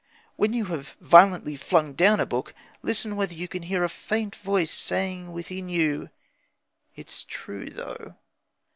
[0.35, 4.35] When you have violently flung down a book, listen whether you can hear a faint
[4.35, 6.09] voice saying within you:
[6.95, 8.15] "It's true, though!"